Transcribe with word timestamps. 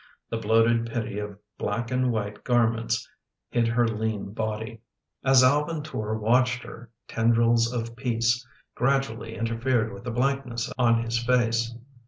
The 0.31 0.37
bloated 0.37 0.87
pity 0.87 1.19
of 1.19 1.37
black 1.59 1.91
and 1.91 2.11
white 2.11 2.43
garments 2.43 3.07
hid 3.51 3.67
her 3.67 3.87
lean 3.87 4.33
body. 4.33 4.81
As 5.23 5.43
Alvin 5.43 5.83
Tor 5.83 6.17
watched 6.17 6.63
her, 6.63 6.89
tendrils 7.07 7.71
of 7.71 7.95
peace 7.95 8.43
gradually 8.73 9.35
interfered 9.35 9.93
with 9.93 10.03
the 10.03 10.09
blankness 10.09 10.73
on 10.75 11.03
his 11.03 11.23
face. 11.23 11.75